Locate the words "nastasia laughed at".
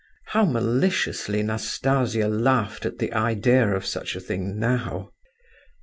1.43-2.97